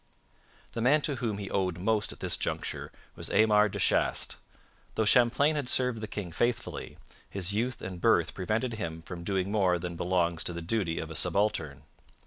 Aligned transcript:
The 0.71 0.81
man 0.81 1.01
to 1.01 1.17
whom 1.17 1.37
he 1.37 1.47
owed 1.51 1.77
most 1.77 2.11
at 2.11 2.21
this 2.21 2.35
juncture 2.35 2.91
was 3.15 3.29
Aymar 3.29 3.69
de 3.69 3.77
Chastes. 3.77 4.37
Though 4.95 5.05
Champlain 5.05 5.55
had 5.55 5.69
served 5.69 6.01
the 6.01 6.07
king 6.07 6.31
faithfully, 6.31 6.97
his 7.29 7.53
youth 7.53 7.83
and 7.83 8.01
birth 8.01 8.33
prevented 8.33 8.73
him 8.73 9.03
from 9.03 9.23
doing 9.23 9.51
more 9.51 9.77
than 9.77 9.95
belongs 9.95 10.43
to 10.45 10.53
the 10.53 10.59
duty 10.63 10.97
of 10.97 11.11
a 11.11 11.15
subaltern. 11.15 11.83